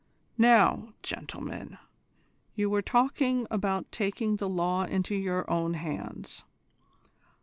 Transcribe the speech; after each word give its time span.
"Now, 0.39 0.93
gentlemen, 1.03 1.77
you 2.55 2.71
were 2.71 2.81
talking 2.81 3.45
about 3.51 3.91
taking 3.91 4.37
the 4.37 4.49
law 4.49 4.83
into 4.85 5.13
your 5.13 5.47
own 5.47 5.75
hands. 5.75 6.43